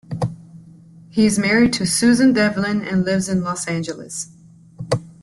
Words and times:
He 1.11 1.27
is 1.27 1.37
married 1.37 1.73
to 1.73 1.85
Susan 1.85 2.33
Devlin 2.33 2.81
and 2.81 3.05
lives 3.05 3.29
in 3.29 3.43
Los 3.43 3.67
Angeles. 3.67 4.29